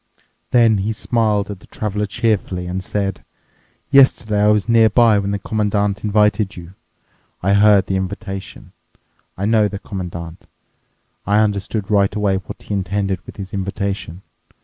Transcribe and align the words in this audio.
Then 0.49 0.79
he 0.79 0.93
smiled 0.93 1.51
at 1.51 1.59
the 1.59 1.67
Traveler 1.67 2.07
cheerfully 2.07 2.65
and 2.65 2.83
said, 2.83 3.23
"Yesterday 3.91 4.41
I 4.41 4.47
was 4.47 4.67
nearby 4.67 5.19
when 5.19 5.29
the 5.29 5.37
Commandant 5.37 6.03
invited 6.03 6.55
you. 6.57 6.73
I 7.43 7.53
heard 7.53 7.85
the 7.85 7.97
invitation. 7.97 8.71
I 9.37 9.45
know 9.45 9.67
the 9.67 9.77
Commandant. 9.77 10.47
I 11.27 11.37
understood 11.37 11.91
right 11.91 12.15
away 12.15 12.37
what 12.37 12.63
he 12.63 12.73
intended 12.73 13.23
with 13.27 13.37
his 13.37 13.53
invitation. 13.53 14.23